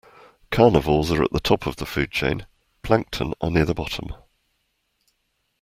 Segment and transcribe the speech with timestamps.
[0.49, 2.47] Carnivores are at the top of the food chain;
[2.81, 4.15] plankton are near the bottom